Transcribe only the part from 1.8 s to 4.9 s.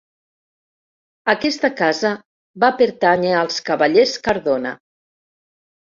casa va pertànyer als cavallers Cardona.